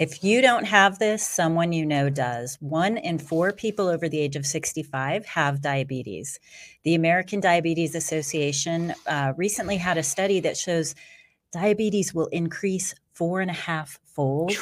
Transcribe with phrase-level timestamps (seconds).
[0.00, 2.56] If you don't have this, someone you know does.
[2.60, 6.40] One in four people over the age of 65 have diabetes.
[6.84, 10.94] The American Diabetes Association uh, recently had a study that shows
[11.52, 14.52] diabetes will increase four and a half fold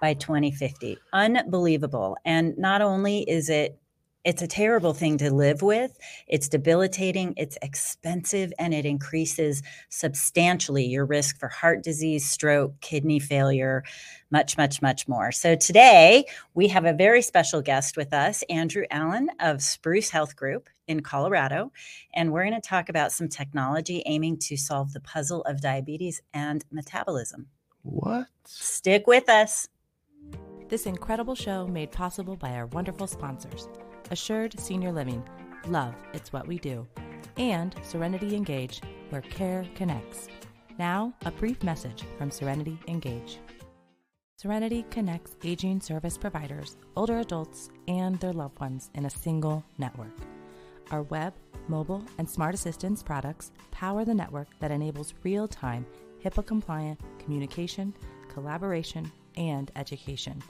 [0.00, 0.96] by 2050.
[1.12, 2.16] Unbelievable.
[2.24, 3.76] And not only is it
[4.24, 5.98] it's a terrible thing to live with.
[6.26, 13.18] It's debilitating, it's expensive, and it increases substantially your risk for heart disease, stroke, kidney
[13.18, 13.84] failure,
[14.30, 15.30] much, much, much more.
[15.30, 20.36] So today we have a very special guest with us, Andrew Allen of Spruce Health
[20.36, 21.70] Group in Colorado.
[22.14, 26.22] And we're going to talk about some technology aiming to solve the puzzle of diabetes
[26.32, 27.48] and metabolism.
[27.82, 28.28] What?
[28.46, 29.68] Stick with us.
[30.68, 33.68] This incredible show made possible by our wonderful sponsors.
[34.10, 35.22] Assured Senior Living.
[35.66, 36.86] Love, it's what we do.
[37.36, 40.28] And Serenity Engage, where care connects.
[40.78, 43.38] Now, a brief message from Serenity Engage.
[44.36, 50.16] Serenity connects aging service providers, older adults, and their loved ones in a single network.
[50.90, 51.32] Our web,
[51.68, 55.86] mobile, and smart assistance products power the network that enables real time,
[56.22, 57.94] HIPAA compliant communication,
[58.28, 60.42] collaboration, and education.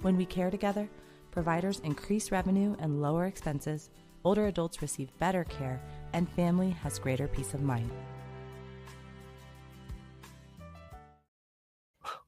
[0.00, 0.88] When we care together,
[1.36, 3.90] providers increase revenue and lower expenses,
[4.24, 5.78] older adults receive better care,
[6.14, 7.90] and family has greater peace of mind.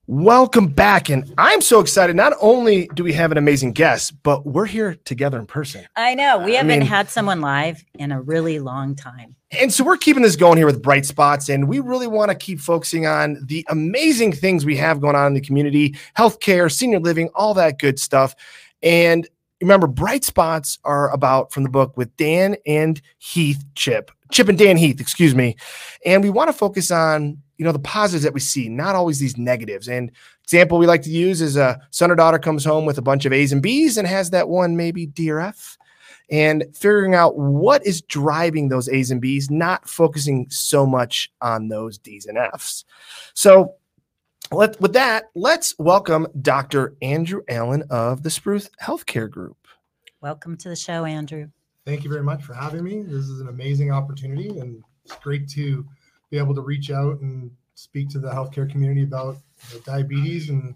[0.07, 1.09] Welcome back.
[1.09, 2.17] And I'm so excited.
[2.17, 5.87] Not only do we have an amazing guest, but we're here together in person.
[5.97, 6.39] I know.
[6.39, 9.37] We haven't I mean, had someone live in a really long time.
[9.51, 11.49] And so we're keeping this going here with Bright Spots.
[11.49, 15.29] And we really want to keep focusing on the amazing things we have going on
[15.29, 18.35] in the community healthcare, senior living, all that good stuff.
[18.83, 19.29] And
[19.61, 24.59] remember, Bright Spots are about from the book with Dan and Heath Chip, Chip and
[24.59, 25.57] Dan Heath, excuse me.
[26.05, 29.19] And we want to focus on you know the positives that we see not always
[29.19, 29.89] these negatives.
[29.89, 30.11] And
[30.45, 33.25] example we like to use is a son or daughter comes home with a bunch
[33.27, 35.77] of a's and b's and has that one maybe d or f.
[36.31, 41.69] And figuring out what is driving those a's and b's not focusing so much on
[41.69, 42.85] those d's and f's.
[43.35, 43.75] So
[44.51, 49.57] let, with that let's welcome dr andrew allen of the spruce healthcare group
[50.21, 51.49] welcome to the show andrew
[51.87, 55.49] thank you very much for having me this is an amazing opportunity and it's great
[55.49, 55.87] to
[56.31, 59.39] be able to reach out and speak to the healthcare community about
[59.85, 60.75] diabetes and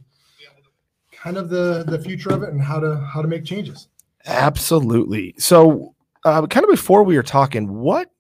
[1.13, 3.89] kind of the the future of it and how to how to make changes.
[4.27, 5.35] Absolutely.
[5.39, 5.95] So,
[6.25, 8.11] uh, kind of before we were talking, what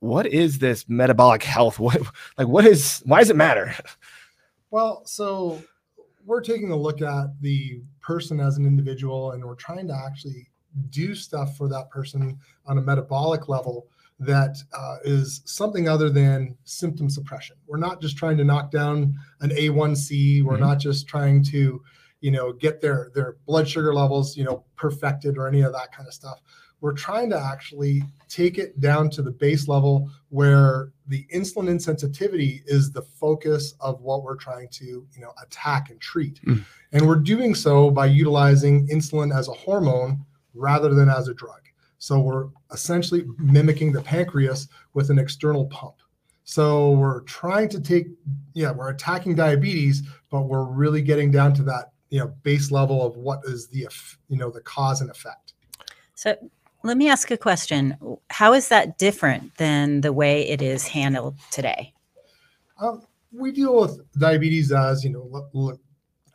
[0.00, 1.78] what is this metabolic health?
[1.78, 2.02] What
[2.38, 3.74] like what is why does it matter?
[4.74, 5.62] Well, so
[6.26, 10.50] we're taking a look at the person as an individual, and we're trying to actually
[10.90, 12.36] do stuff for that person
[12.66, 13.86] on a metabolic level
[14.18, 17.54] that uh, is something other than symptom suppression.
[17.68, 20.42] We're not just trying to knock down an A1C.
[20.42, 20.64] We're mm-hmm.
[20.64, 21.80] not just trying to,
[22.20, 25.94] you know, get their their blood sugar levels, you know, perfected or any of that
[25.94, 26.40] kind of stuff.
[26.80, 28.02] We're trying to actually
[28.34, 34.00] take it down to the base level where the insulin insensitivity is the focus of
[34.00, 36.40] what we're trying to, you know, attack and treat.
[36.44, 36.64] Mm.
[36.92, 41.60] And we're doing so by utilizing insulin as a hormone rather than as a drug.
[41.98, 45.94] So we're essentially mimicking the pancreas with an external pump.
[46.42, 48.08] So we're trying to take,
[48.52, 53.06] yeah, we're attacking diabetes, but we're really getting down to that, you know, base level
[53.06, 53.86] of what is the,
[54.28, 55.54] you know, the cause and effect.
[56.14, 56.36] So
[56.84, 57.96] let me ask a question.
[58.28, 61.92] How is that different than the way it is handled today?
[62.78, 63.02] Um,
[63.32, 65.78] we deal with diabetes as, you know,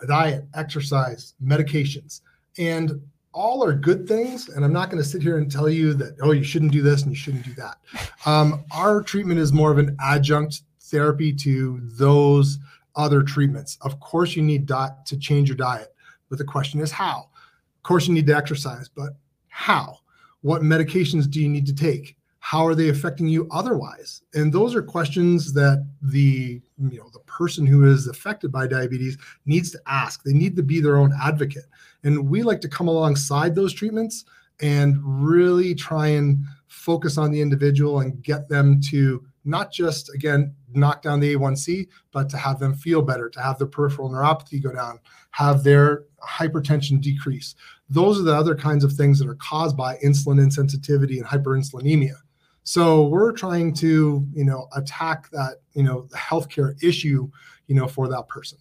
[0.07, 2.21] diet, exercise, medications.
[2.57, 2.99] And
[3.31, 6.15] all are good things and i'm not going to sit here and tell you that
[6.23, 7.77] oh you shouldn't do this and you shouldn't do that
[8.25, 12.57] um, our treatment is more of an adjunct therapy to those
[12.95, 15.93] other treatments of course you need to change your diet
[16.27, 17.29] but the question is how
[17.77, 19.11] of course you need to exercise but
[19.47, 19.99] how
[20.41, 22.15] what medications do you need to take?
[22.39, 24.21] How are they affecting you otherwise?
[24.33, 29.17] And those are questions that the you know the person who is affected by diabetes
[29.45, 30.23] needs to ask.
[30.23, 31.65] They need to be their own advocate.
[32.03, 34.25] And we like to come alongside those treatments
[34.61, 40.55] and really try and focus on the individual and get them to not just again
[40.73, 44.61] knock down the A1C, but to have them feel better, to have their peripheral neuropathy
[44.61, 44.99] go down,
[45.31, 47.55] have their hypertension decrease.
[47.89, 52.15] Those are the other kinds of things that are caused by insulin insensitivity and hyperinsulinemia.
[52.63, 57.29] So we're trying to, you know, attack that, you know, the healthcare issue,
[57.67, 58.59] you know, for that person.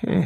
[0.00, 0.22] Hmm.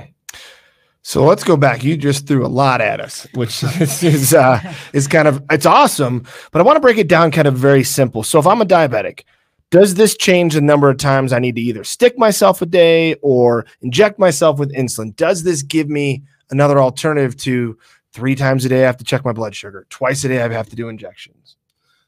[1.02, 1.82] So let's go back.
[1.82, 4.60] You just threw a lot at us, which is is, uh,
[4.92, 6.26] is kind of it's awesome.
[6.52, 8.22] But I want to break it down kind of very simple.
[8.22, 9.24] So if I'm a diabetic,
[9.70, 13.14] does this change the number of times I need to either stick myself a day
[13.22, 15.14] or inject myself with insulin?
[15.16, 17.78] Does this give me another alternative to
[18.12, 20.52] three times a day I have to check my blood sugar, twice a day I
[20.52, 21.56] have to do injections?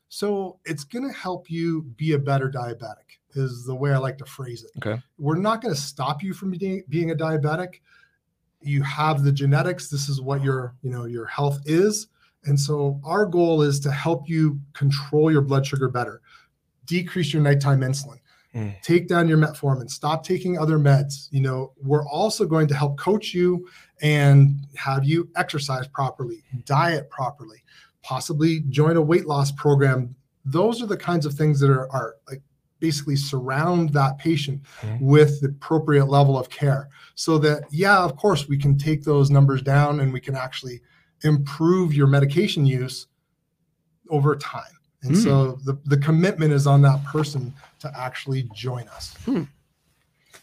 [0.08, 4.18] So it's going to help you be a better diabetic, is the way I like
[4.18, 4.70] to phrase it.
[4.76, 5.00] Okay.
[5.18, 7.76] We're not going to stop you from being, being a diabetic.
[8.62, 9.88] You have the genetics.
[9.88, 12.08] This is what your, you know, your health is.
[12.44, 16.20] And so our goal is to help you control your blood sugar better,
[16.86, 18.18] decrease your nighttime insulin,
[18.54, 18.74] Mm.
[18.82, 21.28] take down your metformin, stop taking other meds.
[21.30, 23.66] You know, we're also going to help coach you
[24.02, 27.64] and have you exercise properly, diet properly,
[28.02, 30.14] possibly join a weight loss program.
[30.44, 32.42] Those are the kinds of things that are, are like
[32.82, 35.00] basically surround that patient Mhm.
[35.00, 36.88] with the appropriate level of care.
[37.14, 40.80] So that yeah of course we can take those numbers down and we can actually
[41.22, 43.06] improve your medication use
[44.10, 44.74] over time.
[45.04, 49.16] And so the, the commitment is on that person to actually join us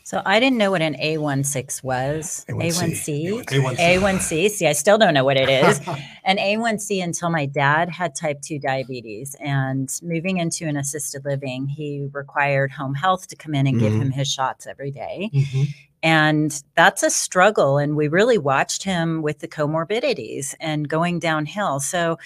[0.10, 2.44] So I didn't know what an A16 was.
[2.50, 3.44] A1C.
[3.44, 3.46] A1C.
[3.46, 3.78] A1C.
[3.78, 4.50] A1C.
[4.50, 5.80] See, I still don't know what it is.
[6.24, 9.36] an A1C until my dad had type 2 diabetes.
[9.40, 13.94] And moving into an assisted living, he required home health to come in and give
[13.94, 14.02] Mhm.
[14.02, 15.30] him his shots every day.
[15.32, 15.68] Mhm.
[16.02, 17.78] And that's a struggle.
[17.78, 21.82] And we really watched him with the comorbidities and going downhill.
[21.82, 22.18] So,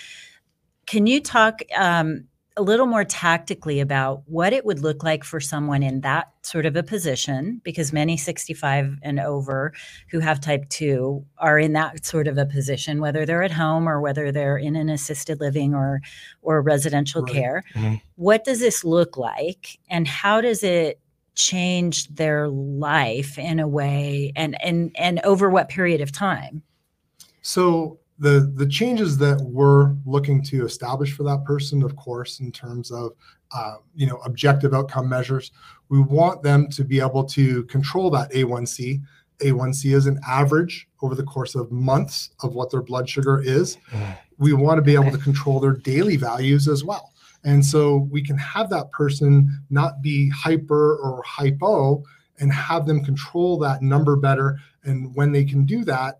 [0.85, 5.40] can you talk um, a little more tactically about what it would look like for
[5.40, 7.60] someone in that sort of a position?
[7.64, 9.74] Because many 65 and over
[10.12, 13.90] who have type 2 are in that sort of a position, whether they're at home
[13.90, 16.02] or whether they're in an assisted living or,
[16.42, 17.34] or residential Right.
[17.34, 17.64] care.
[17.74, 18.02] Mhm.
[18.16, 19.80] What does this look like?
[19.90, 21.00] And how does it
[21.36, 26.62] change their life in a way and and and over what period of time
[27.42, 32.51] So the the changes that we're looking to establish for that person, of course, in
[32.51, 33.13] terms of
[33.51, 35.51] uh, you know objective outcome measures,
[35.89, 39.01] we want them to be able to control that A1C.
[39.39, 43.77] A1C is an average over the course of months of what their blood sugar is.
[44.38, 47.12] We want to be able to control their daily values as well.
[47.44, 52.04] And so we can have that person not be hyper or hypo
[52.39, 54.59] and have them control that number better.
[54.83, 56.19] And when they can do that,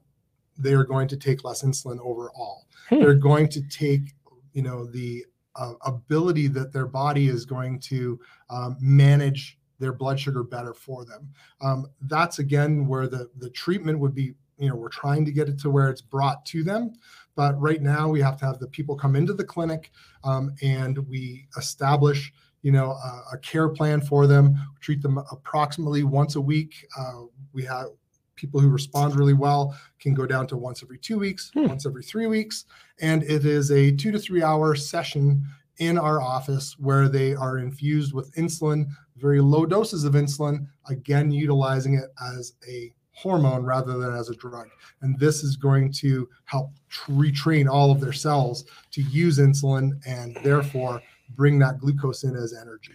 [0.58, 2.66] they are going to take less insulin overall.
[2.90, 3.00] Hmm.
[3.00, 4.14] They're going to take,
[4.54, 8.20] you know, the uh, ability that their body is going to
[8.50, 11.30] um, manage their blood sugar better for them.
[11.62, 14.34] Um, that's again where the the treatment would be.
[14.60, 16.94] You know, we're trying to get it to where it's brought to them,
[17.36, 19.92] but right now we have to have the people come into the clinic
[20.24, 26.04] um, and we establish you know a, a care plan for them treat them approximately
[26.04, 27.88] once a week uh, we have
[28.36, 31.68] people who respond really well can go down to once every two weeks Hmm.
[31.68, 32.66] once every three weeks
[33.02, 35.44] and it is a two to three hour session
[35.78, 38.86] in our office where they are infused with insulin
[39.18, 44.36] very low doses of insulin again utilizing it as a hormone rather than as a
[44.36, 44.68] drug
[45.02, 49.92] and this is going to help tr- retrain all of their cells to use insulin
[50.08, 51.02] and therefore
[51.36, 52.92] bring that glucose in as energy.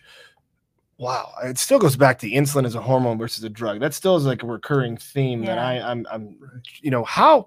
[0.99, 3.79] Wow, it still goes back to insulin as a hormone versus a drug.
[3.79, 6.37] That still is like a recurring theme that I, I'm, I'm,
[6.81, 7.47] you know, how.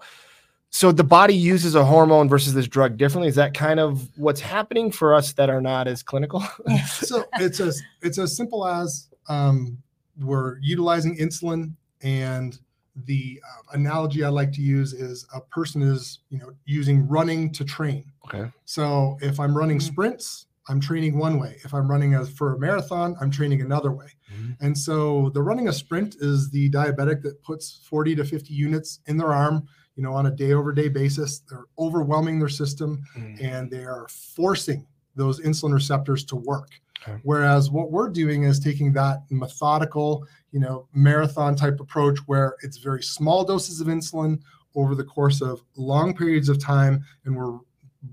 [0.69, 3.27] So the body uses a hormone versus this drug differently.
[3.27, 6.42] Is that kind of what's happening for us that are not as clinical?
[6.88, 9.77] So it's as it's as simple as um,
[10.18, 12.57] we're utilizing insulin, and
[13.06, 17.52] the uh, analogy I like to use is a person is you know using running
[17.52, 18.06] to train.
[18.28, 18.49] okay.
[18.64, 19.81] So if I'm running Mhm.
[19.92, 21.57] sprints, I'm training one way.
[21.63, 24.07] If I'm running a, for a marathon, I'm training another way.
[24.31, 24.57] Mhm.
[24.61, 28.99] And so the running a sprint is the diabetic that puts 40 to 50 units
[29.07, 31.39] in their arm, you know, on a day over day basis.
[31.49, 33.41] They're overwhelming their system Mm.
[33.44, 36.69] and they are forcing those insulin receptors to work.
[37.03, 37.19] Okay.
[37.23, 42.77] Whereas what we're doing is taking that methodical, you know, marathon type approach where it's
[42.77, 44.39] very small doses of insulin
[44.75, 47.57] over the course of long periods of time, and we're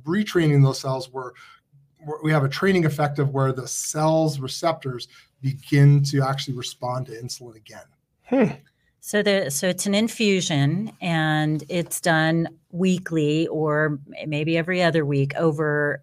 [0.04, 1.12] retraining those cells.
[1.12, 1.32] We're
[2.22, 5.08] we have a training effect of where the cells receptors
[5.40, 7.84] begin to actually respond to insulin again.
[8.24, 8.60] Hmm.
[9.00, 15.34] So the so it's an infusion and it's done weekly or maybe every other week
[15.36, 16.02] over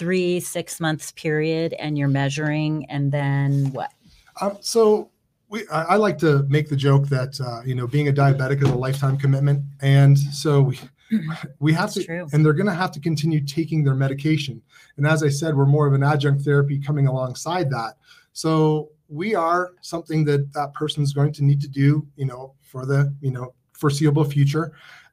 [0.00, 3.92] three six months period, and you're measuring, and then what?
[4.40, 5.10] Um, so
[5.50, 8.62] we, I, I like to make the joke that uh, you know being a diabetic
[8.62, 10.80] is a lifetime commitment, and so we
[11.58, 12.28] we have That's to, true.
[12.32, 14.62] and they're going to have to continue taking their medication.
[14.96, 17.94] And as I said, we're more of an adjunct therapy coming alongside that.
[18.32, 22.86] So we are something that that person's going to need to do, you know, for
[22.86, 24.72] the you know foreseeable future.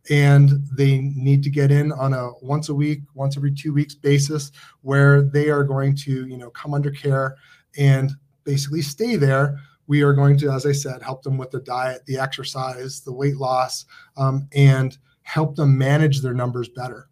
[0.09, 3.93] And they need to get in on a once a week, once every two weeks
[3.93, 4.51] basis,
[4.81, 7.35] where they are going to, you know, come under care
[7.77, 8.11] and
[8.45, 12.05] basically stay there, we are going to, as I said, help them with the diet,
[12.05, 13.85] the exercise, the weight loss,
[14.15, 17.09] um, and help them manage their numbers better.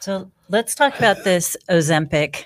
[0.00, 2.44] So let's talk about this Ozempic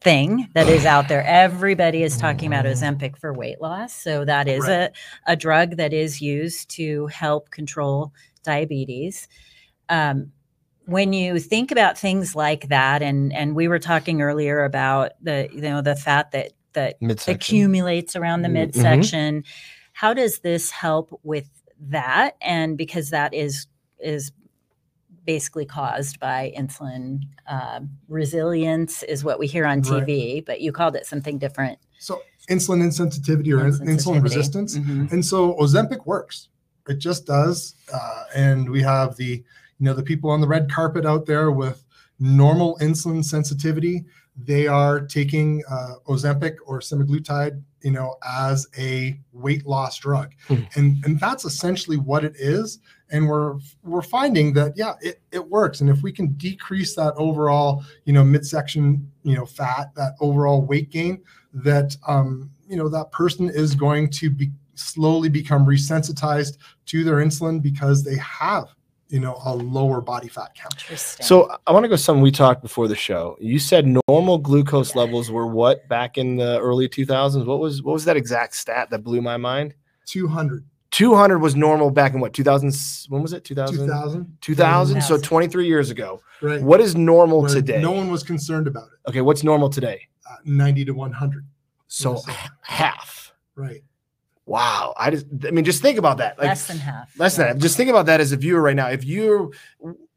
[0.00, 1.24] thing that is out there.
[1.24, 3.94] Everybody is talking about Ozempic for weight loss.
[3.94, 4.90] So that is Right.
[5.26, 9.28] a, a drug that is used to help control diabetes.
[9.88, 10.32] Um,
[10.86, 15.48] when you think about things like that, and and we were talking earlier about the
[15.52, 17.36] you know the fat that that Midsection.
[17.36, 18.52] accumulates around the Mhm.
[18.52, 19.44] midsection,
[19.94, 21.48] how does this help with
[21.90, 22.36] that?
[22.40, 23.66] And because that is
[24.00, 24.32] is
[25.24, 30.06] basically caused by insulin um, resilience is what we hear on Right.
[30.06, 31.78] TV, but you called it something different.
[31.98, 34.76] So insulin insensitivity or in- insulin resistance.
[34.76, 35.10] Mhm.
[35.12, 36.48] And so Ozempic works.
[36.88, 37.74] It just does.
[37.92, 39.42] Uh, and we have the,
[39.78, 41.82] you know, the people on the red carpet out there with
[42.20, 44.04] normal insulin sensitivity.
[44.36, 50.62] They are taking uh, Ozempic or semaglutide, you know, as a weight loss drug, Hmm.
[50.74, 52.80] and and that's essentially what it is.
[53.10, 55.80] And we're we're finding that yeah, it, it works.
[55.80, 60.62] And if we can decrease that overall, you know, midsection, you know, fat, that overall
[60.62, 61.22] weight gain,
[61.52, 67.16] that um, you know, that person is going to be slowly become resensitized to their
[67.16, 68.74] insulin because they have,
[69.14, 70.74] you know, a lower body fat count.
[70.98, 73.36] So I want to go something we talked before the show.
[73.40, 77.46] You said normal glucose levels were what back in the early 2000s?
[77.46, 79.76] What was what was that exact stat that blew my mind?
[80.06, 82.74] 200, 200 was normal back in what 2000
[83.08, 86.60] when was it 2000 2000, 2000 so 23 years ago right?
[86.60, 89.08] what is normal Where today No one was concerned about it.
[89.08, 91.46] okay what's normal today Uh, 90 to 100,
[91.86, 93.82] so h- half right?
[94.46, 94.94] Wow.
[94.96, 96.38] I just i mean just think about that.
[96.38, 97.18] Like less than half.
[97.18, 98.88] less than that just think about that as a viewer right now.
[98.88, 99.50] If you're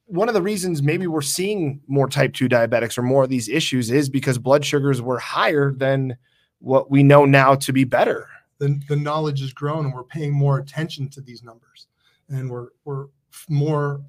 [0.06, 3.50] one of the reasons maybe we're seeing more type 2 diabetics or more of these
[3.50, 6.18] issues is because blood sugars were higher than
[6.60, 8.28] what we know now to be better.
[8.60, 11.88] The, the knowledge has grown and we're paying more attention to these numbers.
[12.30, 13.08] And we're, we're
[13.50, 14.02] more,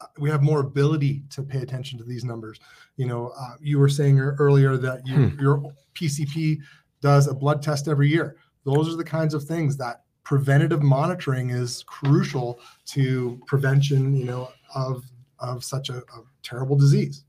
[0.00, 2.60] uh, we have more ability to pay attention to these numbers.
[2.96, 6.58] You know, uh, you were saying earlier that you, your PCP
[7.00, 8.36] does a blood test every year.
[8.64, 14.50] Those are the kinds of things that preventative monitoring is crucial to prevention, you know,
[14.74, 15.04] of,
[15.38, 17.24] of such a, a terrible disease.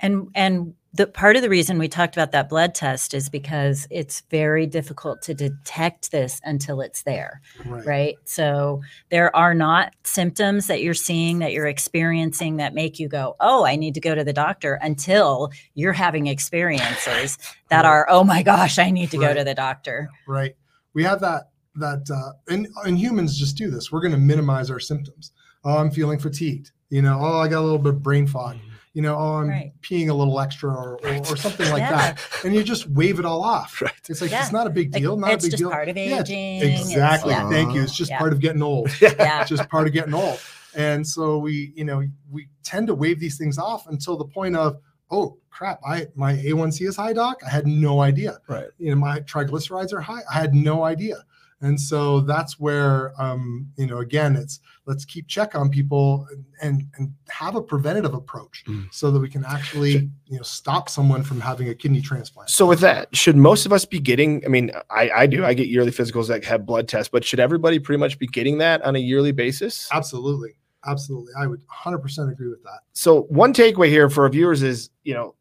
[0.00, 3.86] And and the part of the reason we talked about that blood test is because
[3.90, 7.86] it's very difficult to detect this until it's there, Right.
[7.86, 8.14] right?
[8.24, 13.34] So there are not symptoms that you're seeing that you're experiencing that make you go,
[13.40, 17.38] "Oh, I need to go to the doctor" until you're having experiences
[17.70, 17.86] that Right.
[17.86, 20.56] are, "Oh my gosh, I need to go to the doctor." right
[20.94, 24.70] we have that that uh and, and humans just do this we're going to minimize
[24.70, 25.32] our symptoms
[25.64, 28.56] oh i'm feeling fatigued you know oh i got a little bit of brain fog
[28.92, 29.72] you know oh i'm Right.
[29.82, 31.90] peeing a little extra or, or, or something like Yeah.
[32.14, 33.92] that and you just wave it all off Right.
[34.08, 34.42] it's like Yeah.
[34.42, 36.56] it's not a big Like, deal not a big just deal part of Yeah, aging.
[36.58, 37.48] It's- exactly yeah.
[37.50, 38.18] thank you it's just Yeah.
[38.20, 39.40] part of getting old Yeah.
[39.40, 40.40] it's just part of getting old
[40.76, 44.54] and so we you know we tend to wave these things off until the point
[44.54, 44.78] of
[45.10, 48.96] oh crap i my a1c is high doc i had no idea right you know
[48.96, 51.16] my triglycerides are high i had no idea
[51.60, 56.26] and so that's where um you know again it's let's keep check on people
[56.60, 58.92] and and have a preventative approach Mm.
[58.92, 62.66] so that we can actually you know stop someone from having a kidney transplant So
[62.66, 64.42] with that, should most of us be getting?
[64.44, 65.44] I mean, I, I do.
[65.44, 68.58] I get yearly physicals that have blood tests, but should everybody pretty much be getting
[68.58, 69.88] that on a yearly basis?
[69.92, 74.62] absolutely absolutely i would 100% agree with that So one takeaway here for our viewers
[74.62, 75.34] is, you know,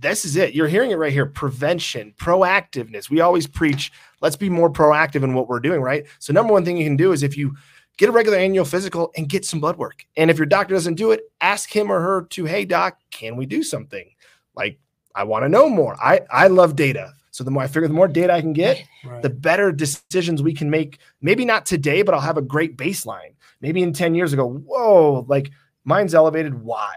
[0.00, 0.54] this is it.
[0.54, 1.26] You're hearing it right here.
[1.26, 3.08] Prevention, proactiveness.
[3.10, 6.04] We always preach, let's be more proactive in what we're doing, right?
[6.18, 7.54] So number one thing you can do is if you
[7.96, 10.06] get a regular annual physical and get some blood work.
[10.16, 13.36] And if your doctor doesn't do it, ask him or her to, hey doc, can
[13.36, 14.08] we do something?
[14.54, 14.78] Like,
[15.14, 15.96] I want to know more.
[16.02, 17.12] I I love data.
[17.30, 20.42] So the more I figure the more data I can get, right the better decisions
[20.42, 20.98] we can make.
[21.20, 23.34] Maybe not today, but I'll have a great baseline.
[23.60, 25.50] Maybe in 10 years ago, whoa, like
[25.84, 26.62] mine's elevated.
[26.62, 26.94] Why?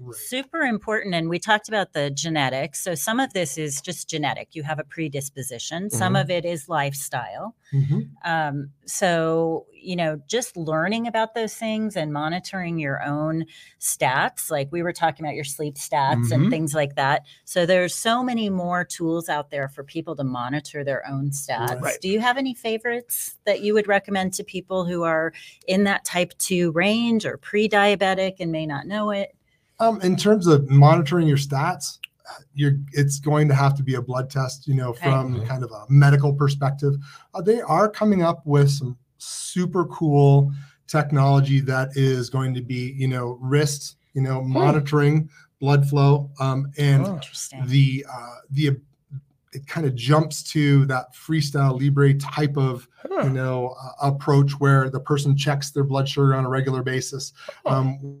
[0.00, 1.14] Right Super important.
[1.14, 2.80] And we talked about the genetics.
[2.82, 4.48] So some of this is just genetic.
[4.52, 5.90] You have a predisposition.
[5.90, 6.20] Some Mhm.
[6.22, 7.54] of it is lifestyle.
[7.72, 8.10] Mhm.
[8.24, 13.44] Um, so, you know, just learning about those things and monitoring your own
[13.80, 16.50] stats, like we were talking about your sleep stats and Mhm.
[16.50, 17.24] things like that.
[17.44, 21.80] So there's so many more tools out there for people to monitor their own stats.
[21.80, 22.00] Right.
[22.00, 25.32] Do you have any favorites that you would recommend to people who are
[25.66, 29.34] in that type 2 range or pre-diabetic and may not know it?
[29.80, 33.94] Um, in terms of monitoring your stats, uh, you're it's going to have to be
[33.94, 35.46] a blood test, you know, from Mhm.
[35.48, 36.94] kind of a medical perspective.
[37.34, 40.52] Uh, they are coming up with some super cool
[40.86, 45.28] technology that is going to be, you know, wrist, you know, monitoring
[45.60, 47.20] blood flow, um, and Oh.
[47.66, 48.76] The uh, the
[49.52, 53.22] it kind of jumps to that freestyle libre type of Huh.
[53.24, 57.32] you know uh, approach where the person checks their blood sugar on a regular basis
[57.66, 58.20] um,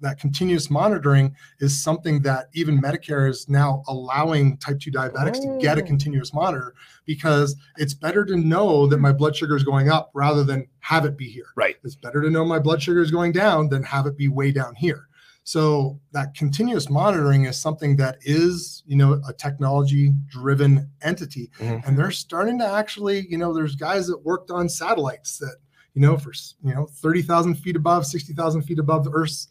[0.00, 5.58] that continuous monitoring is something that even medicare is now allowing type 2 diabetics to
[5.60, 5.86] get a Oh.
[5.86, 6.74] continuous monitor
[7.06, 11.04] because it's better to know that my blood sugar is going up rather than have
[11.04, 11.76] it be here Right.
[11.84, 14.50] it's better to know my blood sugar is going down than have it be way
[14.52, 15.06] down here
[15.42, 21.86] so that continuous monitoring is something that is you know a technology driven entity Mhm.
[21.86, 25.56] and they're starting to actually you know there's guys that worked on satellites that
[25.94, 29.48] you know for you know 30,000 feet above 60,000 feet above the earth's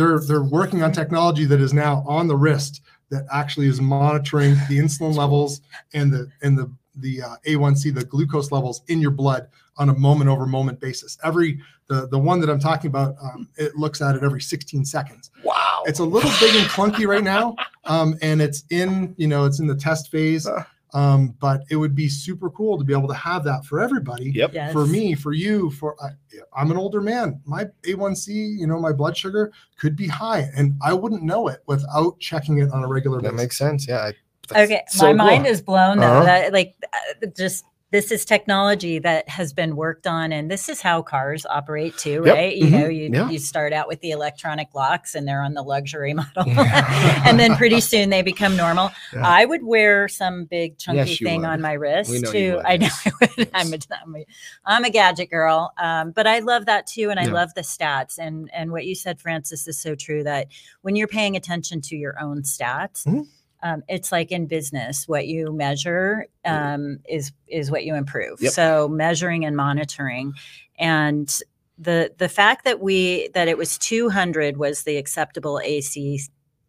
[0.00, 2.80] they're they're working on technology that is now on the wrist
[3.10, 5.60] that actually is monitoring the insulin levels
[5.92, 9.94] and the and the the uh, A1C the glucose levels in your blood on a
[9.94, 14.00] moment over moment basis every the the one that I'm talking about um, it looks
[14.02, 15.82] at it every 16 seconds Wow.
[15.86, 17.54] it's a little big and clunky right now
[17.84, 20.64] um, and it's in you know it's in the test phase Uh.
[20.92, 24.30] Um, but it would be super cool to be able to have that for everybody
[24.32, 24.52] Yep.
[24.54, 24.72] Yes.
[24.72, 26.08] for me for you for I,
[26.56, 28.28] i'm an older man my a1c
[28.58, 32.58] you know my blood sugar could be high and i wouldn't know it without checking
[32.58, 33.88] it on a regular That basis makes sense.
[33.88, 33.98] Yeah.
[34.06, 34.14] I-
[34.52, 35.16] Okay, so my cool.
[35.32, 36.06] mind is blown though.
[36.08, 36.24] Uh-huh.
[36.24, 40.80] That like uh, just this is technology that has been worked on, and this is
[40.80, 42.56] how cars operate too, Yep, right?
[42.56, 43.30] You mhm, know, you yeah.
[43.30, 47.56] you start out with the electronic locks, and they're on the luxury model, and then
[47.56, 48.90] pretty soon they become normal.
[49.12, 49.26] Yeah.
[49.26, 51.48] I would wear some big chunky Yes, thing would.
[51.48, 52.56] on my wrist too.
[52.56, 53.06] would, I know yes.
[53.06, 53.50] I would.
[53.54, 54.26] I'm a, I'm a
[54.66, 57.32] I'm a gadget girl, um, but I love that too, and I Yeah.
[57.32, 58.18] love the stats.
[58.18, 60.22] And and what you said, Francis, is so true.
[60.22, 60.46] That
[60.82, 63.26] when you're paying attention to your own stats, Mhm.
[63.62, 68.52] Um, it's like in business what you measure um, is is what you improve Yep.
[68.52, 70.32] so measuring and monitoring
[70.78, 71.38] and
[71.78, 76.20] the the fact that we that it was 200 was the acceptable ac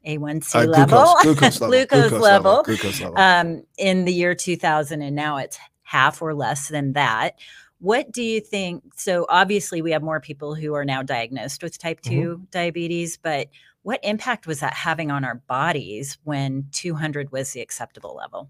[0.08, 1.86] a1c Uh, level glucose, glucose level.
[1.88, 2.64] Glucose level.
[2.64, 3.18] Glucose level.
[3.18, 7.36] um, in the year 2000 and now it's half or less than that
[7.80, 11.78] what do you think so obviously we have more people who are now diagnosed with
[11.78, 12.44] type 2 Mm-hmm.
[12.52, 13.48] diabetes but
[13.84, 18.50] what impact was that having on our bodies when 200 was the acceptable level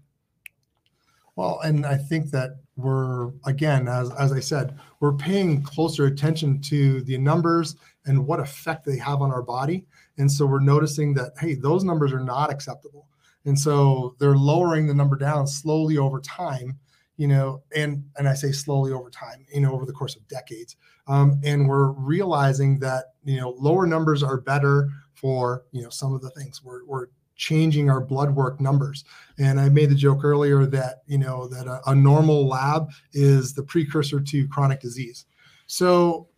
[1.36, 6.60] Well, and I think that we're again, as as I said, we're paying closer attention
[6.62, 9.86] to the numbers and what effect they have on our body.
[10.18, 13.06] And so we're noticing that hey, those numbers are not acceptable.
[13.44, 16.78] And so they're lowering the number down slowly over time,
[17.16, 20.26] you know, and and I say slowly over time, you know, over the course of
[20.28, 20.76] decades.
[21.06, 24.88] Um, and we're realizing that you know lower numbers are better
[25.22, 26.62] for you know some of the things.
[26.62, 27.06] We're we're
[27.36, 29.04] changing our blood work numbers.
[29.38, 33.54] And I made the joke earlier that you know that a, a normal lab is
[33.54, 35.24] the precursor to chronic disease.
[35.66, 36.28] So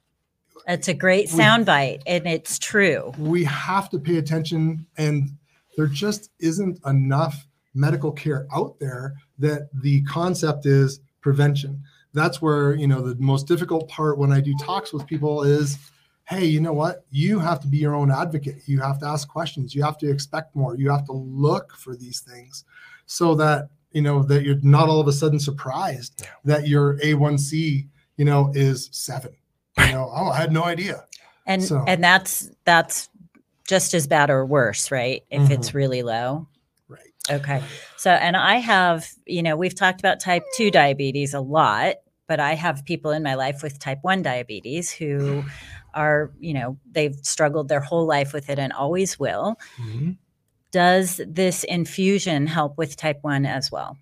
[0.69, 5.31] it's a great soundbite and it's true we have to pay attention, and
[5.77, 11.83] there just isn't enough medical care out there that the concept is prevention.
[12.13, 15.79] That's where you know the most difficult part when I do talks with people is
[16.25, 17.05] hey, you know what?
[17.11, 18.63] You have to be your own advocate.
[18.67, 19.75] You have to ask questions.
[19.75, 20.77] You have to expect more.
[20.77, 22.65] You have to look for these things
[23.07, 27.87] so that, you know, that you're not all of a sudden surprised that your A1C,
[28.17, 29.33] you know, is seven.
[29.79, 31.05] You know, oh, I had no idea.
[31.47, 33.11] and So- and that's that's
[33.69, 35.77] just as bad or worse right if it's Mm-hmm.
[35.79, 36.47] really low
[36.89, 37.13] Right.
[37.31, 37.63] Okay.
[37.97, 41.97] So, and I have, you know, we've talked about type 2 diabetes a lot,
[42.29, 45.45] but I have people in my life with type 1 diabetes who
[45.95, 49.59] are, you know, they've struggled their whole life with it and always will.
[50.71, 53.97] Does this infusion help with type 1 as well?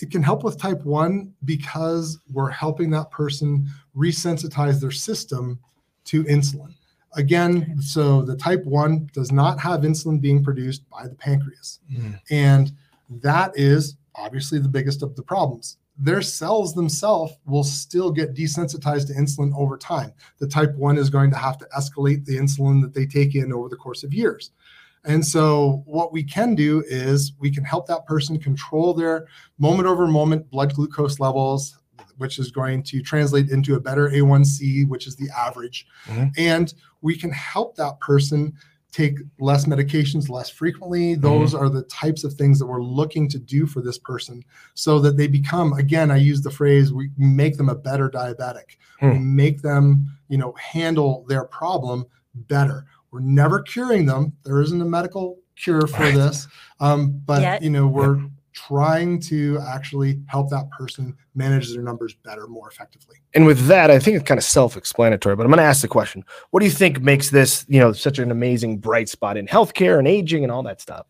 [0.00, 5.60] It can help with type one because we're helping that person resensitize their system
[6.06, 6.74] to insulin.
[7.12, 11.78] Again, so the type one does not have insulin being produced by the pancreas.
[11.90, 12.20] Mhm.
[12.30, 12.72] And
[13.08, 15.76] that is obviously the biggest of the problems.
[15.96, 20.12] Their cells themselves will still get desensitized to insulin over time.
[20.38, 23.52] The type 1 is going to have to escalate the insulin that they take in
[23.52, 24.50] over the course of years.
[25.04, 29.26] And so, what we can do is we can help that person control their
[29.58, 31.78] moment over moment blood glucose levels,
[32.16, 35.86] which is going to translate into a better A1C, which is the average.
[36.06, 36.32] Mhm.
[36.38, 38.54] And we can help that person
[38.94, 41.16] take less medications less frequently.
[41.16, 45.00] Those are the types of things that we're looking to do for this person so
[45.00, 48.76] that they become, again, I use the phrase, we make them a better diabetic.
[49.02, 49.34] We Hmm.
[49.34, 52.04] make them, you know, handle their problem
[52.34, 52.86] better.
[53.10, 54.32] We're never curing them.
[54.44, 56.14] There isn't a medical cure for Right.
[56.14, 56.46] this.
[56.78, 57.62] Um, but, Yet.
[57.62, 58.20] you know, we're
[58.54, 63.16] trying to actually help that person manage their numbers better, more effectively.
[63.34, 65.88] And with that, I think it's kind of self-explanatory, but I'm going to ask the
[65.88, 69.46] question: What do you think makes this, you know, such an amazing bright spot in
[69.46, 71.06] healthcare and aging and all that stuff?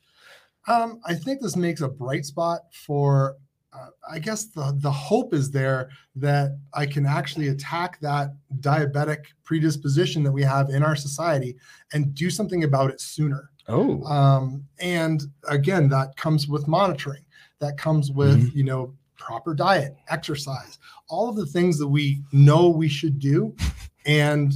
[0.67, 3.37] Um, I think this makes a bright spot for.
[3.73, 8.29] Uh, I guess the the hope is there that I can actually attack that
[8.61, 11.57] diabetic predisposition that we have in our society
[11.93, 13.51] and do something about it sooner.
[13.67, 17.24] Oh, Um, and again, that comes with monitoring.
[17.61, 18.59] That comes with Mm-hmm.
[18.59, 23.55] you know proper diet, exercise, all of the things that we know we should do,
[24.07, 24.53] and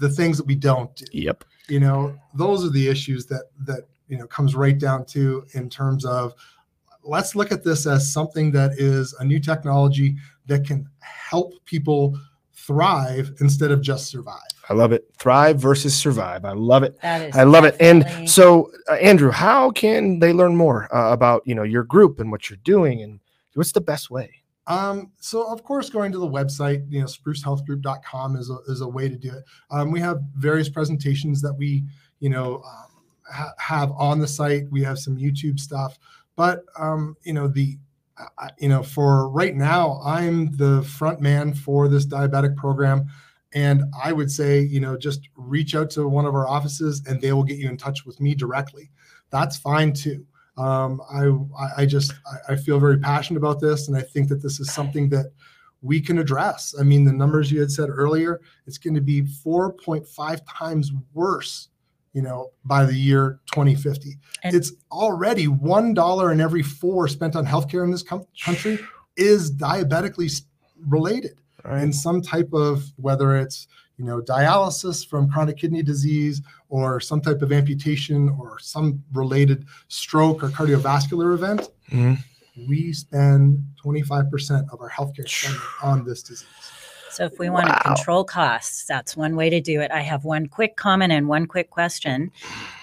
[0.00, 1.44] the things that we don't do yep.
[1.68, 5.68] you know those are the issues that that you know comes right down to in
[5.68, 6.34] terms of
[7.02, 12.18] let's look at this as something that is a new technology that can help people
[12.52, 15.04] thrive instead of just survive I love it.
[15.18, 16.44] Thrive versus survive.
[16.44, 17.00] I love it.
[17.02, 17.76] That is I love it.
[17.80, 22.20] And so, uh, Andrew, how can they learn more uh, about you know your group
[22.20, 23.18] and what you're doing, and
[23.54, 24.30] what's the best way?
[24.68, 28.88] Um, so of course, going to the website, you know, sprucehealthgroup.com is a, is a
[28.88, 29.44] way to do it.
[29.70, 31.84] Um, we have various presentations that we,
[32.20, 34.70] you know, um, ha- have on the site.
[34.70, 35.98] We have some YouTube stuff,
[36.36, 37.76] but um, you know, the,
[38.16, 43.06] I- I- you know, for right now, I'm the front man for this diabetic program.
[43.54, 47.20] And I would say, you know, just reach out to one of our offices and
[47.20, 48.90] they will get you in touch with me directly.
[49.30, 50.24] That's fine too.
[50.56, 52.12] Um, I, I- just
[52.48, 55.32] I, feel very passionate about this and i think that this is something that
[55.80, 56.74] we can address.
[56.78, 61.68] I mean the numbers you had said earlier it's going to be 4.5 times worse
[62.12, 67.34] you know by the year 2050 And- it's already one dollar in every four spent
[67.34, 68.78] on healthcare in this com- country
[69.16, 70.28] is diabetically
[70.86, 71.82] related right.
[71.82, 77.20] and some type of whether it's you know dialysis from chronic kidney disease or some
[77.20, 82.18] type of amputation or some related stroke or cardiovascular event Mhm.
[82.68, 86.71] we spend 25% of our healthcare spending on this disease
[87.12, 87.74] So if we want Wow.
[87.76, 89.90] to control costs, that's one way to do it.
[89.90, 92.30] I have one quick comment and one quick question.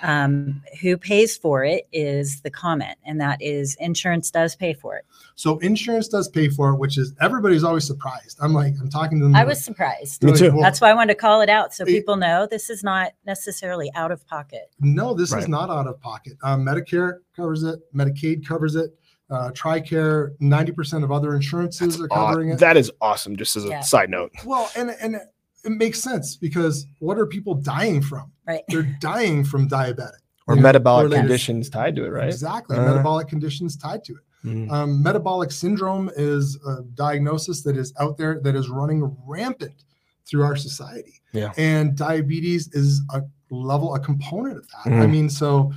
[0.03, 4.95] Um, who pays for it is the comment, and that is insurance does pay for
[4.95, 5.05] it.
[5.35, 9.17] so insurance does pay for it which is everybody's always surprised i'm like i'm talking
[9.19, 10.21] to them I like, was surprised.
[10.23, 10.51] Me like, too.
[10.51, 12.83] well, That's why I wanted to call it out so It- people know this is
[12.83, 14.71] not necessarily out of pocket.
[14.79, 15.41] no this Right.
[15.43, 18.91] is not out of pocket um, medicare covers it medicaid covers it
[19.29, 23.35] uh, tricare 90% of other insurances are Aw, covering it that is awesome.
[23.35, 23.79] Just as a Yeah.
[23.81, 24.31] side note.
[24.45, 25.21] Well, and and it,
[25.65, 28.31] it makes sense because what are people dying from?
[28.47, 28.61] Right.
[28.69, 32.27] They're dying from diabetic Or you know, metabolic related- conditions tied to it, right?
[32.27, 34.21] Exactly, Uh, metabolic conditions tied to it.
[34.45, 34.71] Mm.
[34.71, 39.83] Um, metabolic syndrome is a diagnosis that is out there that is running rampant
[40.25, 41.21] through our society.
[41.33, 41.51] Yeah.
[41.57, 44.93] And diabetes is a level, a component of that.
[44.93, 45.11] I Mhm.
[45.11, 45.73] mean, so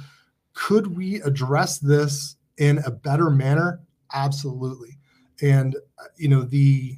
[0.55, 3.81] could we address this in a better manner?
[4.15, 4.99] Absolutely.
[5.41, 6.97] And uh, you know the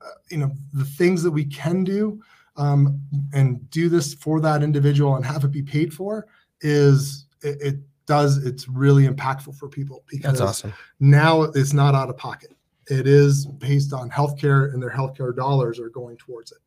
[0.00, 2.20] uh, you know the things that we can do
[2.56, 3.00] um,
[3.32, 6.26] and do this for that individual and have it be paid for
[6.60, 10.72] is it, it does it's really impactful for people because That's awesome.
[10.98, 12.50] now it's not out of pocket.
[12.90, 16.58] It is based on healthcare and their healthcare dollars are going towards it.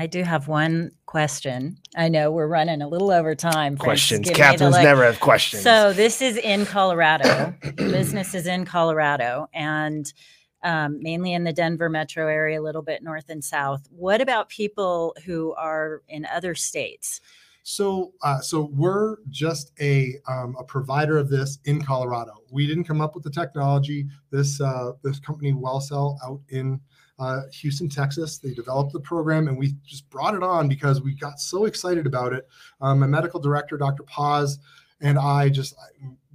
[0.00, 1.78] I do have one question.
[1.96, 3.76] I know we're running a little over time.
[3.76, 4.20] Questions.
[4.20, 5.64] giving me the Catherine's never have questions.
[5.64, 7.52] So this is in Colorado.
[7.76, 10.12] Business is in Colorado and
[10.62, 13.88] um, mainly in the Denver metro area, a little bit north and south.
[13.90, 17.20] What about people who are in other states?
[17.64, 22.32] So, uh, so we're just a um, a provider of this in Colorado.
[22.50, 24.06] We didn't come up with the technology.
[24.30, 26.80] This uh, this company WellCell out in
[27.18, 31.14] uh, Houston, Texas, they developed the program, and we just brought it on because we
[31.14, 32.48] got so excited about it.
[32.80, 34.04] Um, my medical director, Dr.
[34.04, 34.58] Paz,
[35.00, 35.74] and I just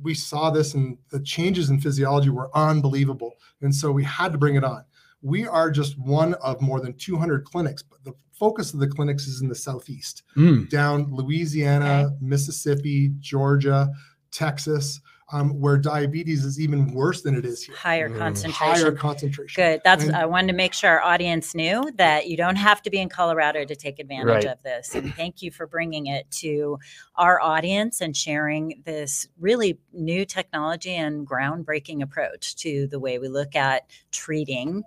[0.01, 4.37] we saw this, and the changes in physiology were unbelievable, and so we had to
[4.37, 4.83] bring it on.
[5.21, 9.25] We are just one of more than 200 clinics, but the focus of the clinics
[9.27, 10.69] is in the southeast Mm.
[10.69, 13.89] down Louisiana, Mississippi, Georgia,
[14.31, 14.99] Texas,
[15.31, 17.75] um, where diabetes is even worse than it is here.
[17.75, 18.17] Higher Mm.
[18.17, 18.83] concentration.
[18.83, 19.63] Higher concentration.
[19.63, 19.81] Good.
[19.83, 22.89] That's And- I wanted to make sure our audience knew that you don't have to
[22.89, 24.45] be in Colorado to take advantage Right.
[24.45, 24.93] of this.
[24.95, 26.77] And thank you for bringing it to
[27.15, 33.27] our audience and sharing this really new technology and groundbreaking approach to the way we
[33.29, 34.83] look at treating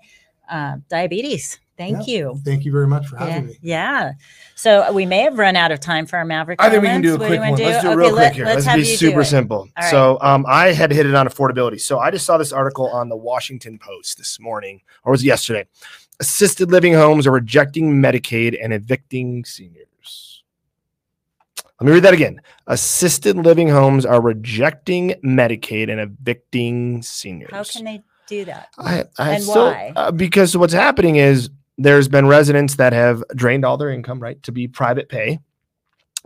[0.49, 1.59] uh, diabetes.
[1.77, 2.41] Thank you.
[2.45, 3.59] Thank you very much for Yeah, having me.
[3.61, 4.13] yeah.
[4.55, 6.61] So uh, we may have run out of time for our Maverick.
[6.61, 7.19] I think we can do a.
[7.19, 7.51] What quick you one.
[7.53, 8.45] wanna Let's do it Okay, real let- quick here.
[8.47, 9.25] Let's, Let's, have be you do super it.
[9.27, 9.59] simple.
[9.59, 9.91] All right.
[9.91, 11.81] So um, I had hit it on affordability.
[11.81, 15.27] So I just saw this article on the Washington Post this morning, or was it
[15.27, 15.67] yesterday?
[16.19, 20.43] Assisted living homes are rejecting Medicaid and evicting seniors.
[21.79, 22.41] Let me read that again.
[22.69, 27.51] Assisted living homes are rejecting Medicaid and evicting seniors.
[27.51, 28.69] How can they do that?
[28.79, 29.93] I, I And still, why?
[29.95, 34.43] Uh, because what's happening is there's been residents that have drained all their income, right,
[34.45, 35.39] to be private pay.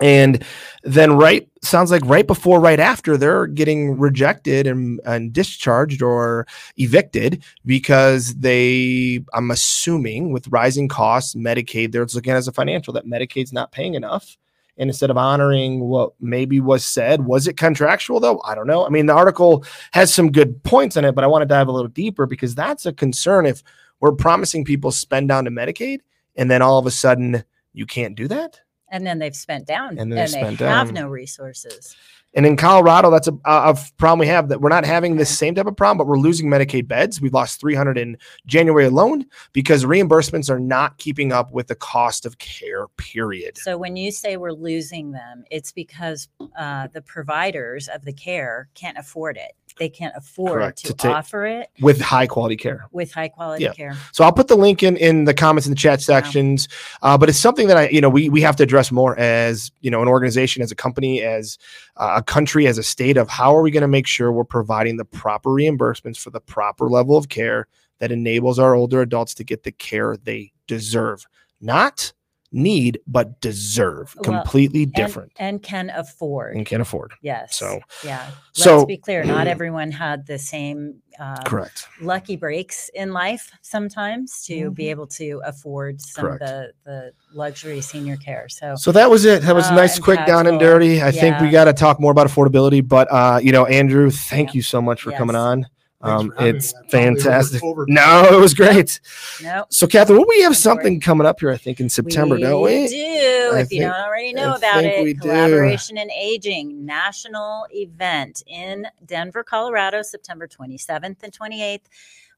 [0.01, 0.43] And
[0.83, 6.47] then right sounds like right before, right after, they're getting rejected and, and discharged or
[6.79, 13.07] evicted because they, I'm assuming, with rising costs, Medicaid, they're looking as a financial that
[13.07, 14.39] Medicaid's not paying enough.
[14.79, 18.41] And instead of honoring what maybe was said, was it contractual though?
[18.47, 18.87] I don't know.
[18.87, 21.69] I mean, the article has some good points in it, but I want to dive
[21.69, 23.63] a little deeper because that's a concern if
[24.01, 26.01] we're promising people spend down to Medicaid
[26.37, 28.61] and then all of a sudden you can't do that
[28.91, 30.93] and then they've spent down And and, they they've down.
[30.93, 31.97] no resources.
[32.35, 35.25] And in Colorado, that's a, a a problem we have that we're not having the
[35.25, 37.21] same type of problem, but we're losing Medicaid beds.
[37.21, 42.25] We've lost 300 in January alone because reimbursements are not keeping up with the cost
[42.27, 43.59] of care, period.
[43.59, 48.69] So when you say we're losing them, it's because uh, the providers of the care
[48.75, 49.53] can't afford it.
[49.79, 52.87] They can't afford Correct, to, to take- offer it With high quality care.
[52.93, 53.73] with high quality Yeah.
[53.73, 53.97] care.
[54.13, 56.69] So I'll put the link in in the comments in the chat sections.
[57.03, 59.71] Uh, but it's something that I, you know, we we have to address more as
[59.81, 61.59] you know an organization, as a company, as
[61.97, 64.45] uh, a country, as a state of how are we going to make sure we're
[64.45, 67.67] providing the proper reimbursements for the proper level of care
[67.99, 71.27] that enables our older adults to get the care they deserve,
[71.61, 72.13] not
[72.53, 74.15] need, but deserve.
[74.17, 76.57] Well, Completely different and, can afford.
[76.57, 77.13] and can afford.
[77.23, 77.57] Yes.
[77.57, 78.31] So- yeah.
[78.53, 79.23] so- Let's be clear.
[79.25, 81.87] Not everyone had the same uh, Correct.
[82.01, 84.91] lucky breaks in life sometimes to be Mhm.
[84.91, 86.43] able to afford some Correct.
[86.43, 88.49] of the the luxury senior care.
[88.49, 89.43] So So that was it.
[89.43, 91.03] That was Uh, nice, quick, down and dirty.
[91.03, 92.87] I think we got to talk more about affordability.
[92.87, 94.55] But uh, you know, Andrew, thank Yeah.
[94.59, 95.67] you so much for coming on.
[96.03, 96.79] Thanks Um, it's me.
[96.79, 97.63] I probably over- fantastic.
[97.63, 99.01] over- No, it was great.
[99.43, 99.67] no.
[99.69, 100.55] So, Catherine, well, we have Don't worry.
[100.55, 101.51] something coming up here.
[101.51, 102.89] I think in September, don't we?
[102.89, 103.51] do.
[103.55, 105.21] I if you don't already know I about it, we do.
[105.21, 111.83] Collaboration in Aging national event in Denver, Colorado, September 27th and 28th.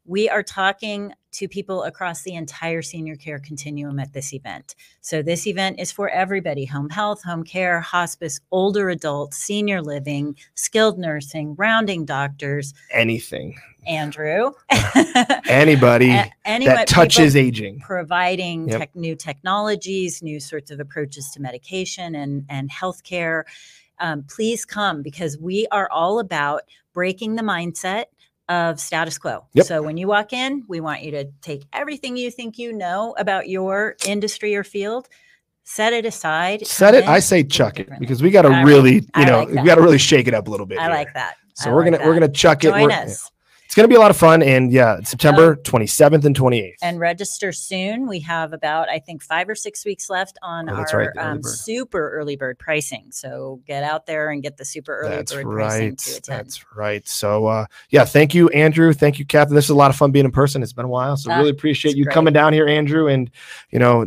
[0.04, 4.74] We are talking to people across the entire senior care continuum at this event.
[5.00, 10.36] So, this event is for everybody home health, home care, hospice, older adults, senior living,
[10.54, 12.74] skilled nursing, rounding doctors.
[12.92, 14.52] Anything, Andrew.
[15.48, 17.80] anybody A- that touches aging.
[17.80, 18.78] providing Yep.
[18.78, 23.44] tech, new technologies, new sorts of approaches to medication and and healthcare.
[23.98, 28.06] Um, please come because we are all about breaking the mindset
[28.48, 29.46] of status quo.
[29.54, 29.66] Yep.
[29.66, 33.14] So when you walk in, we want you to take everything you think you know
[33.18, 35.08] about your industry or field,
[35.64, 36.66] set it aside.
[36.66, 37.06] Set it.
[37.06, 39.76] I say chuck it because we got to really, you I know, like we got
[39.76, 40.78] to really shake it up a little bit.
[40.78, 40.90] I here.
[40.92, 41.34] like that.
[41.54, 42.68] So I we're like gonna we're gonna chuck it.
[42.70, 43.30] join We're- us
[43.72, 46.80] It's gonna be a lot of fun, and yeah, September twenty seventh and twenty eighth.
[46.82, 48.06] and register soon.
[48.06, 51.18] We have about I think five or six weeks left on Oh, our right, early
[51.18, 53.06] um, super early bird pricing.
[53.12, 55.98] So get out there and get the super early That's bird pricing right.
[55.98, 56.38] to attend.
[56.40, 57.08] That's right.
[57.08, 58.92] So uh yeah, thank you, Andrew.
[58.92, 59.54] Thank you, Catherine.
[59.54, 60.62] This is a lot of fun being in person.
[60.62, 61.16] It's been a while.
[61.16, 62.12] So really appreciate you great.
[62.12, 63.30] coming down here, Andrew, and
[63.70, 64.04] you know,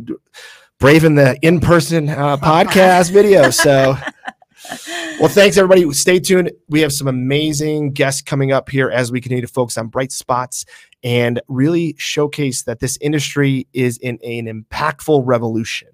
[0.77, 3.49] braving the in-person uh, podcast video.
[3.49, 3.97] So
[5.19, 5.91] well, thanks everybody.
[5.93, 6.51] Stay tuned.
[6.69, 10.11] We have some amazing guests coming up here as we continue to focus on bright
[10.11, 10.65] spots
[11.03, 15.89] and really showcase that this industry is in an impactful revolution.